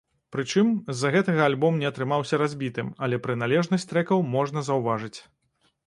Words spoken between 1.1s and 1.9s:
гэтага альбом не